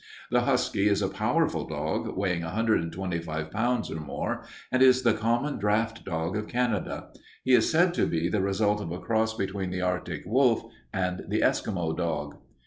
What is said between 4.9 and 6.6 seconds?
the common draught dog of